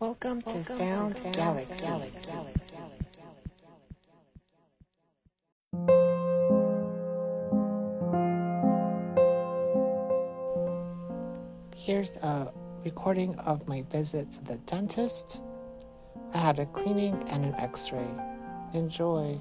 Welcome 0.00 0.42
to 0.42 0.62
Sound 0.62 1.16
Galaxy. 1.32 1.74
Here's 11.74 12.16
a 12.18 12.52
recording 12.84 13.34
of 13.40 13.66
my 13.66 13.82
visit 13.90 14.30
to 14.30 14.44
the 14.44 14.54
dentist. 14.66 15.42
I 16.32 16.38
had 16.38 16.60
a 16.60 16.66
cleaning 16.66 17.20
and 17.28 17.44
an 17.44 17.54
x 17.56 17.90
ray. 17.90 18.14
Enjoy. 18.74 19.40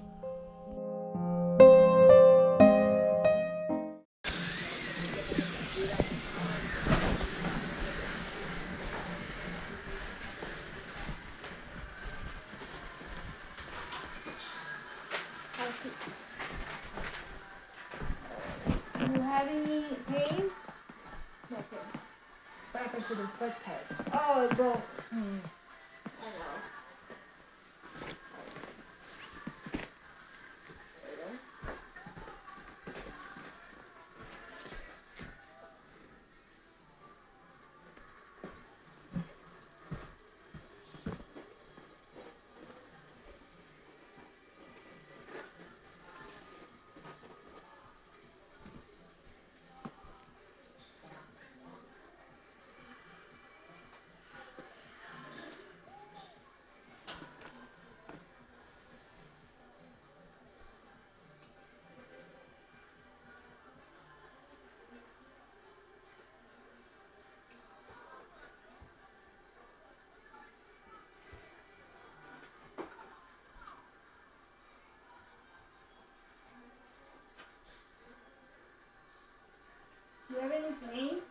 Do 80.80 80.86
you 80.86 80.92
have 80.92 81.00
any 81.00 81.10
pain? 81.10 81.22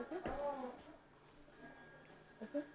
Okay. 0.02 0.18
Okay. 2.44 2.66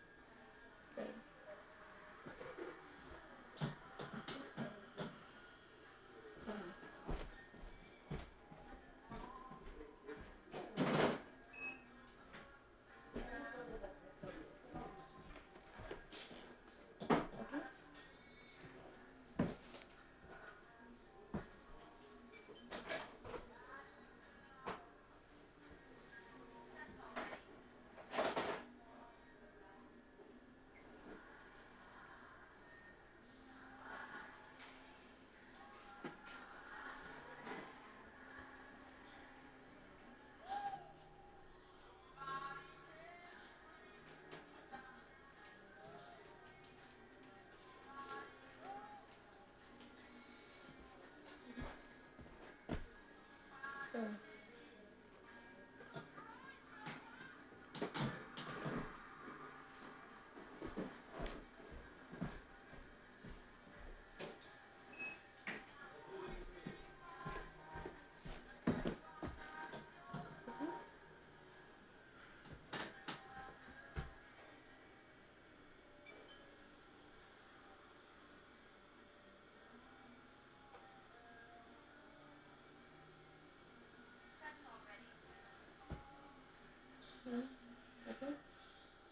Okay. 87.28 88.32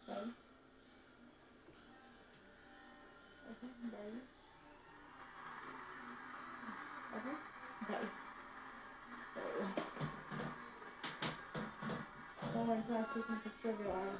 Balance. 0.08 0.34
Okay. 3.50 3.68
Balance. 3.92 4.26
Okay. 7.16 7.36
Bye. 7.88 8.10
Oh, 12.56 12.72
it's 12.78 12.90
not 12.90 13.08
taking 13.14 13.36
picture 13.44 13.70
of 13.70 13.80
your 13.80 13.92
eye. 13.92 14.18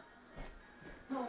Oh, 1.12 1.28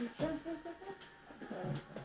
We 0.00 0.08
turn 0.18 0.40
for 0.44 0.50
a 0.50 0.56
second? 0.64 0.96
Uh, 1.52 1.95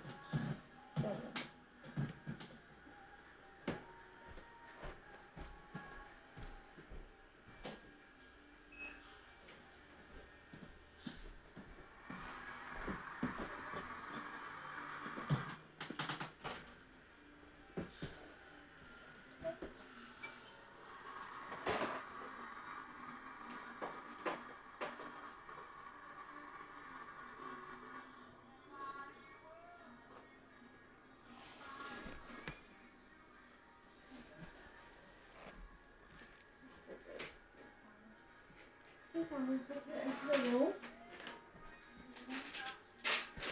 into 39.22 40.44
the 40.44 40.52
room. 40.52 40.74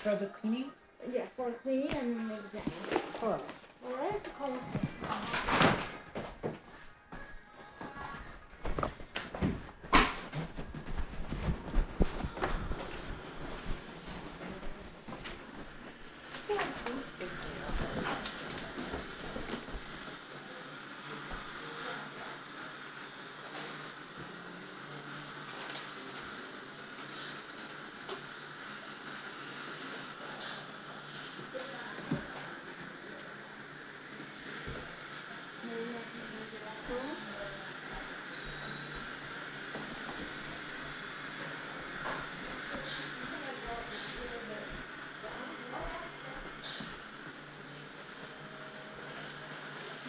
For 0.03 0.15
the 0.15 0.25
cleaning? 0.27 0.71
Yeah, 1.13 1.25
for 1.35 1.51
cleaning 1.63 1.95
and 1.95 2.17
then 2.17 2.27
the 2.27 2.35
exam. 2.35 3.01
Sure. 3.19 3.39
Alright, 3.85 4.25
so 4.25 4.31
call 4.37 4.57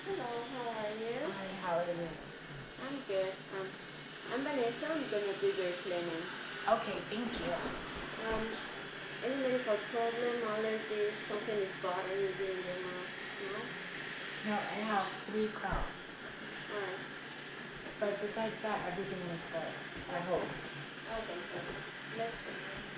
Hello, 0.05 0.31
how 0.53 0.69
are 0.69 0.93
you? 0.99 1.17
Hi, 1.33 1.47
how 1.61 1.77
are 1.79 1.85
you? 1.85 2.07
Good. 3.07 3.33
Um, 3.53 3.69
I'm 4.31 4.43
Vanessa. 4.43 4.85
I'm 4.91 5.09
gonna 5.11 5.39
do 5.41 5.47
your 5.47 5.73
cleaning. 5.83 6.27
Okay, 6.69 7.05
thank 7.09 7.33
you. 7.41 7.53
Um, 8.23 8.57
any 9.23 9.35
medical 9.37 9.77
problem, 9.91 10.43
allergy, 10.43 11.17
something 11.29 11.55
is 11.57 11.71
bothering 11.81 12.33
you 12.39 12.45
in 12.51 12.63
your 12.65 12.81
mouth? 12.81 13.09
No? 13.41 13.69
No, 14.45 14.53
I 14.53 14.75
have 14.85 15.07
three 15.29 15.49
crowns. 15.51 15.95
Alright. 16.71 16.99
But 17.99 18.21
besides 18.21 18.55
that, 18.63 18.89
everything 18.91 19.21
is 19.31 19.41
good. 19.51 19.73
I 20.15 20.19
hope. 20.21 20.49
Okay, 21.11 21.39
so 21.51 21.59
let's 22.17 22.37
see. 22.45 22.94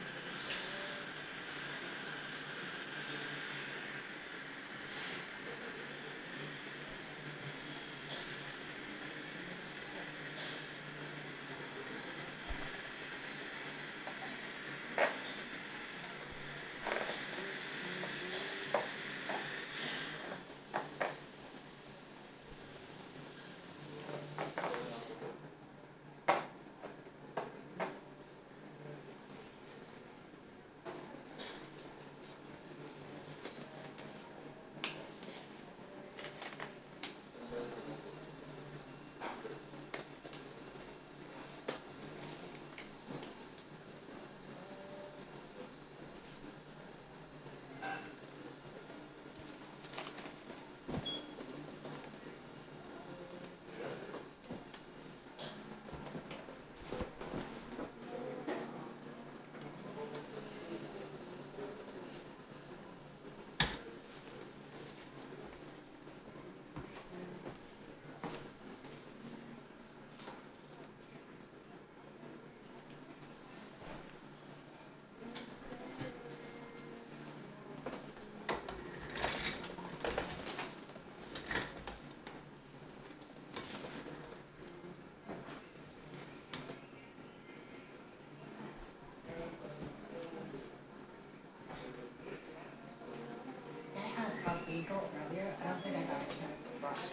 Go 94.88 95.00
earlier. 95.15 95.55
I 95.63 95.67
don't 95.69 95.83
think 95.83 95.95
I 95.95 96.03
got 96.03 96.21
a 96.21 96.27
chance 96.27 96.59
to 96.63 96.79
brush. 96.81 97.03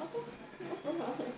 Okay. 0.00 0.22
Oh, 0.86 0.86
oh, 0.86 1.14
oh. 1.20 1.37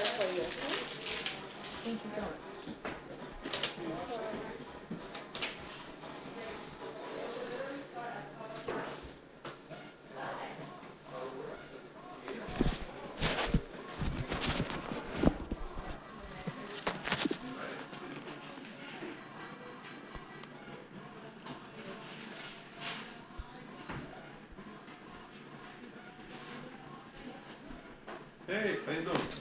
for 0.00 0.34
you, 0.34 0.40
okay? 0.42 0.74
Thank 1.84 2.04
you 2.04 2.10
so 2.14 2.20
much. 2.22 2.43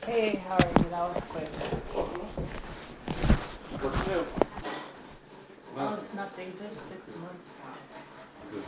Hey, 0.05 0.35
how 0.47 0.55
are 0.55 0.67
you? 0.67 0.89
That 0.89 1.15
was 1.15 1.23
quick. 1.29 1.47
What's 3.81 4.07
new? 4.07 4.25
Oh, 5.77 5.99
Nothing. 6.13 6.53
just 6.59 6.75
six 6.89 7.07
months 7.21 7.47
passed. 7.61 8.51
Good. 8.51 8.63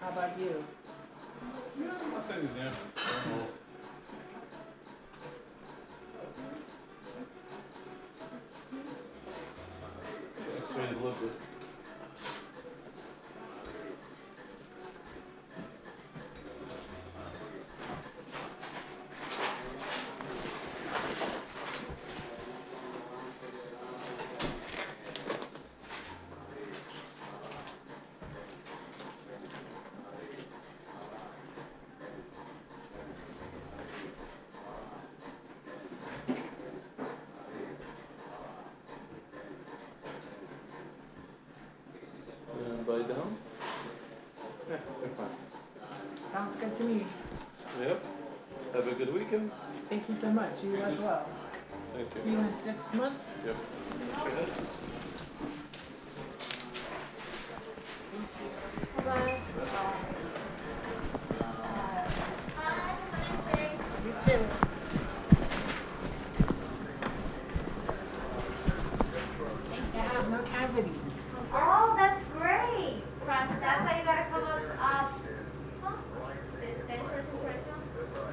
How 0.00 0.08
about 0.10 0.38
you? 0.38 0.64
Yeah, 1.80 1.92
new. 2.16 2.72
Normal. 3.26 3.48
X-rays 10.56 10.96
look 11.02 11.20
good. 11.20 11.47
Down? 43.08 43.36
Yeah, 44.68 44.76
fine. 45.16 45.26
Sounds 46.30 46.56
good 46.60 46.76
to 46.76 46.84
me. 46.84 47.06
Yep. 47.80 48.04
Have 48.74 48.86
a 48.86 48.92
good 48.92 49.14
weekend. 49.14 49.50
Thank 49.88 50.08
you 50.10 50.14
so 50.20 50.30
much. 50.30 50.52
You 50.62 50.76
as 50.76 50.98
well. 50.98 51.26
Thank 51.94 52.14
you. 52.14 52.20
See 52.20 52.30
you 52.32 52.38
in 52.38 52.52
six 52.66 52.92
months. 52.92 53.38
Yep. 53.46 53.56
Okay. 54.20 54.46
Bye-bye. 59.06 59.40
You 64.04 64.12
too. 64.26 64.44
I 69.94 70.00
have 70.00 70.30
no 70.30 70.42
cavities. 70.42 71.08
Oh, 71.52 71.94
that's 71.96 72.22
great. 72.36 73.02
Press, 73.24 73.48
that's 73.60 73.80
why 73.84 73.98
you 73.98 74.04
gotta 74.04 74.24
come 74.30 74.44
up, 74.44 74.60
up. 74.80 75.20
Huh? 75.82 75.96
Is 76.62 76.76
dentist 76.86 77.28
impression? 77.32 77.76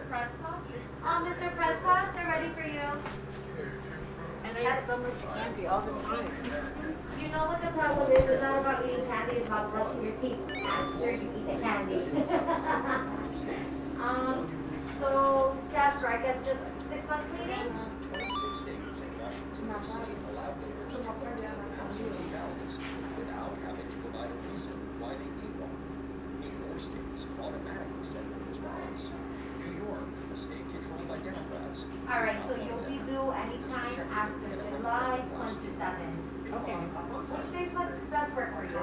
Prescott? 0.09 0.61
Oh, 1.03 1.17
Mr. 1.23 1.55
Prescott, 1.55 2.13
they're 2.15 2.27
ready 2.27 2.49
for 2.55 2.67
you. 2.67 2.87
And 4.43 4.57
I 4.57 4.61
eat 4.61 4.83
so 4.87 4.97
much 4.97 5.19
candy 5.33 5.67
all 5.67 5.81
the 5.81 5.91
time. 6.03 6.31
You 7.19 7.27
know 7.29 7.45
what 7.47 7.61
the 7.61 7.71
problem 7.71 8.11
is? 8.11 8.29
It's 8.29 8.41
not 8.41 8.59
about 8.59 8.85
eating 8.85 9.05
candy, 9.07 9.35
it's 9.37 9.47
about 9.47 9.71
brushing 9.71 10.03
your 10.03 10.15
teeth 10.19 10.39
after 10.67 11.11
you 11.11 11.27
eat 11.27 11.47
the 11.47 11.59
candy. 11.63 12.03
um, 13.99 14.47
so 14.99 15.57
Jasper, 15.71 16.07
I 16.07 16.21
guess 16.21 16.37
just 16.45 16.59
six 16.89 17.07
month 17.07 17.27
cleaning? 17.35 17.95
without 23.17 23.55
having 23.63 23.87
to 23.87 23.97
provide 24.03 24.29
a 24.29 24.39
reason 24.51 24.75
why 24.99 25.15
they 25.15 25.29
need 25.39 25.55
one. 25.57 25.75
In 26.43 26.51
four 26.61 26.77
states, 26.79 27.23
automatically 27.39 28.05
send 28.11 28.27
a 28.27 28.39
response. 28.51 29.01
New 29.63 29.73
York, 29.81 30.07
a 30.33 30.37
state 30.37 30.67
controlled 30.71 31.07
by 31.07 31.17
Alright, 32.25 32.41
so 32.49 32.55
you'll 32.57 32.81
be 32.89 32.97
due 33.05 33.29
anytime 33.37 34.01
after 34.09 34.49
July 34.49 35.21
twenty-seventh. 35.29 36.25
Okay. 36.57 36.73
Which 36.73 37.53
days 37.53 37.69
must 37.77 37.93
best 38.09 38.33
work 38.33 38.49
for 38.57 38.65
you? 38.65 38.81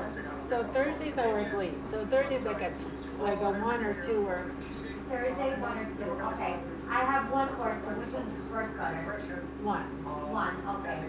So 0.49 0.63
Thursdays 0.71 1.19
I 1.19 1.27
work 1.27 1.53
late. 1.59 1.75
So 1.91 2.07
Thursdays 2.07 2.45
like 2.47 2.63
a 2.63 2.71
like 3.19 3.43
a 3.43 3.51
one 3.51 3.83
or 3.83 3.99
two 4.07 4.23
works. 4.23 4.55
Thursday, 5.11 5.59
one 5.59 5.75
or 5.75 5.91
two, 5.99 6.11
okay. 6.23 6.55
I 6.87 7.03
have 7.03 7.33
one 7.33 7.49
or 7.59 7.83
so 7.83 7.91
which 7.99 8.15
one 8.15 8.31
works 8.55 8.79
better? 8.79 9.19
One. 9.67 9.91
One, 10.31 10.55
okay. 10.79 11.03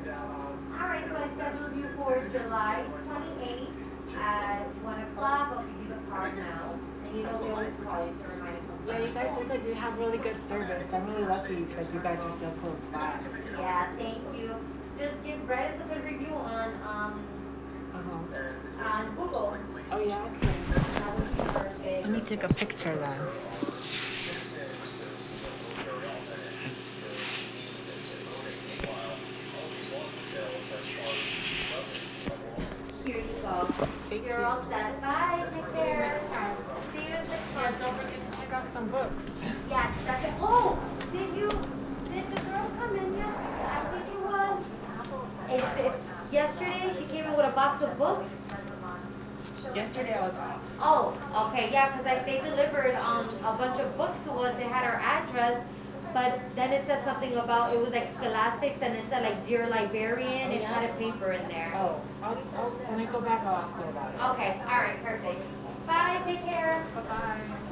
Alright, 0.73 1.05
so 1.05 1.15
I 1.15 1.29
scheduled 1.37 1.77
you 1.77 1.85
for 2.01 2.17
July 2.33 2.81
twenty-eighth 3.05 3.77
at 4.17 4.65
one 4.81 5.05
o'clock, 5.05 5.53
I'll 5.53 5.61
give 5.69 5.85
you 5.85 5.89
the 5.93 6.01
card 6.09 6.33
now. 6.35 6.81
And 7.05 7.15
you 7.15 7.23
don't 7.29 7.33
know 7.33 7.45
we 7.45 7.53
always 7.53 7.77
call 7.85 8.01
you 8.09 8.17
to 8.17 8.25
remind. 8.25 8.62
Yeah, 8.87 8.99
you 8.99 9.13
guys 9.13 9.37
are 9.37 9.43
good. 9.45 9.61
You 9.65 9.73
have 9.75 9.97
really 9.97 10.17
good 10.17 10.37
service. 10.47 10.87
I'm 10.93 11.05
really 11.07 11.25
lucky 11.25 11.65
that 11.75 11.93
you 11.93 11.99
guys 12.01 12.19
are 12.19 12.35
so 12.39 12.51
close 12.59 12.77
by. 12.91 13.19
Yeah, 13.57 13.87
thank 13.97 14.23
you. 14.37 14.55
Just 14.99 15.23
give 15.25 15.45
Brett 15.47 15.79
a 15.83 15.93
good 15.93 16.03
review 16.03 16.33
on, 16.33 16.69
um, 16.83 17.25
Uh-huh. 17.93 18.85
on 18.85 19.15
Google. 19.15 19.57
Oh 19.91 19.99
yeah, 19.99 20.25
okay. 20.25 20.55
That 20.99 21.17
would 21.17 21.31
be 21.37 21.43
perfect. 21.43 22.03
Let 22.03 22.09
me 22.11 22.21
take 22.21 22.43
a 22.43 22.53
picture 22.53 22.95
then. 22.97 23.19
Here 33.03 33.17
you 33.17 33.41
go. 33.41 33.69
Thank 34.09 34.25
You're 34.25 34.39
you. 34.39 34.45
all 34.45 34.63
set. 34.69 35.01
Bye, 35.01 35.43
take 35.51 35.63
See 35.73 35.79
you 35.79 35.83
care. 35.83 35.99
next 35.99 36.31
time. 36.31 36.57
See 36.93 37.07
you 37.09 37.15
in 37.15 37.27
six 37.27 37.41
Yeah, 37.53 37.61
months. 37.61 37.79
don't 37.81 37.95
forget 37.99 38.31
to 38.31 38.39
check 38.39 38.53
out 38.53 38.72
some 38.83 38.91
books. 38.91 39.23
Yeah, 39.69 39.91
second. 40.05 40.35
Oh, 40.41 40.79
did 41.11 41.29
you, 41.35 41.49
did 42.11 42.25
the 42.31 42.41
girl 42.43 42.67
come 42.77 42.95
in 42.95 43.15
yesterday? 43.15 43.63
I 43.63 43.79
think 43.91 44.05
it 44.11 44.21
was. 44.23 44.63
It, 45.49 45.85
it, 45.85 45.93
yesterday, 46.31 46.93
she 46.99 47.05
came 47.07 47.25
in 47.25 47.31
with 47.31 47.45
a 47.45 47.55
box 47.55 47.83
of 47.83 47.97
books. 47.97 48.27
Yesterday 49.75 50.13
I 50.13 50.27
was 50.27 50.35
off. 50.35 50.61
Oh, 50.79 51.49
okay, 51.49 51.71
yeah, 51.71 51.95
because 51.95 52.05
I, 52.05 52.23
they 52.25 52.41
delivered, 52.43 52.95
um, 52.95 53.29
a 53.45 53.55
bunch 53.57 53.79
of 53.79 53.95
books 53.97 54.17
to 54.25 54.31
us. 54.31 54.55
They 54.57 54.67
had 54.67 54.83
our 54.83 54.99
address. 54.99 55.63
But 56.13 56.41
then 56.55 56.71
it 56.71 56.85
said 56.85 57.03
something 57.05 57.33
about, 57.33 57.73
it 57.73 57.79
was 57.79 57.89
like 57.89 58.13
scholastics 58.17 58.77
and 58.81 58.93
it 58.93 59.05
said 59.09 59.23
like 59.23 59.47
Dear 59.47 59.67
Librarian. 59.67 60.51
It 60.51 60.63
had 60.63 60.87
a 60.87 60.93
paper 60.95 61.31
in 61.31 61.47
there. 61.47 61.73
Oh, 61.75 62.01
I'll, 62.21 62.37
I'll, 62.55 62.69
when 62.69 63.07
I 63.07 63.11
go 63.11 63.19
back 63.19 63.41
I'll 63.41 63.65
ask 63.65 63.73
her 63.81 63.89
about 63.89 64.13
it. 64.13 64.21
Okay, 64.35 64.61
all 64.61 64.77
right, 64.77 65.01
perfect. 65.03 65.41
Bye, 65.87 66.21
take 66.27 66.45
care. 66.45 66.85
Bye-bye. 66.93 67.62